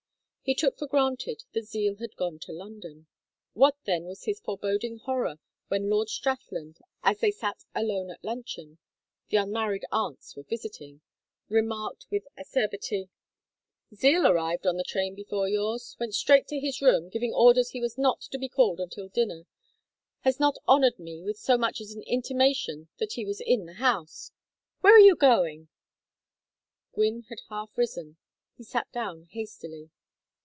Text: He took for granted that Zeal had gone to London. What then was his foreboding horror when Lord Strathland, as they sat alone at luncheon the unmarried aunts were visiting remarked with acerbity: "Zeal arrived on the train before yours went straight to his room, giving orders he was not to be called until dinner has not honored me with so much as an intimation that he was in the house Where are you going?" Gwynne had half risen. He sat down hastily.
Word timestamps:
He 0.43 0.55
took 0.55 0.77
for 0.77 0.87
granted 0.87 1.43
that 1.53 1.61
Zeal 1.65 1.95
had 1.97 2.17
gone 2.17 2.37
to 2.39 2.51
London. 2.51 3.07
What 3.53 3.77
then 3.85 4.03
was 4.03 4.25
his 4.25 4.41
foreboding 4.41 4.97
horror 4.97 5.39
when 5.69 5.89
Lord 5.89 6.09
Strathland, 6.09 6.79
as 7.03 7.19
they 7.19 7.31
sat 7.31 7.63
alone 7.73 8.09
at 8.09 8.21
luncheon 8.23 8.77
the 9.29 9.37
unmarried 9.37 9.85
aunts 9.93 10.35
were 10.35 10.43
visiting 10.43 11.01
remarked 11.47 12.07
with 12.11 12.27
acerbity: 12.37 13.09
"Zeal 13.93 14.27
arrived 14.27 14.67
on 14.67 14.75
the 14.75 14.83
train 14.83 15.15
before 15.15 15.47
yours 15.47 15.95
went 16.01 16.15
straight 16.15 16.47
to 16.49 16.59
his 16.59 16.81
room, 16.81 17.07
giving 17.07 17.33
orders 17.33 17.69
he 17.69 17.79
was 17.79 17.97
not 17.97 18.19
to 18.23 18.37
be 18.39 18.49
called 18.49 18.81
until 18.81 19.07
dinner 19.09 19.45
has 20.21 20.37
not 20.37 20.57
honored 20.67 20.99
me 20.99 21.21
with 21.21 21.37
so 21.37 21.57
much 21.57 21.79
as 21.79 21.93
an 21.93 22.01
intimation 22.01 22.89
that 22.97 23.13
he 23.13 23.23
was 23.25 23.39
in 23.39 23.67
the 23.67 23.73
house 23.73 24.31
Where 24.81 24.95
are 24.95 24.99
you 24.99 25.15
going?" 25.15 25.69
Gwynne 26.93 27.21
had 27.29 27.39
half 27.47 27.77
risen. 27.77 28.17
He 28.57 28.63
sat 28.63 28.91
down 28.91 29.27
hastily. 29.31 29.91